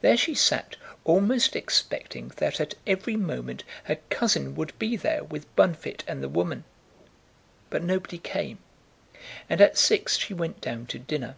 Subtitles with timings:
[0.00, 5.44] There she sat, almost expecting that at every moment her cousin would be there with
[5.56, 6.64] Bunfit and the woman.
[7.68, 8.60] But nobody came,
[9.50, 11.36] and at six she went down to dinner.